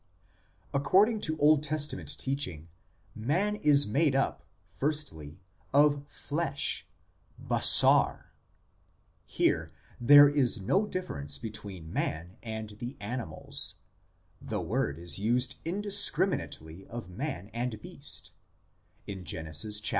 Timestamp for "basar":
7.39-8.23